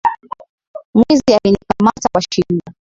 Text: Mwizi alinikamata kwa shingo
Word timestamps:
Mwizi 0.95 1.33
alinikamata 1.33 2.09
kwa 2.13 2.21
shingo 2.21 2.61